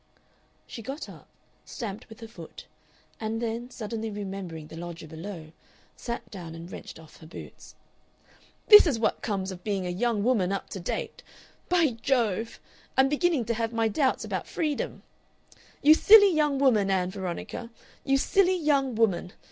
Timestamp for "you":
15.83-15.93, 18.03-18.17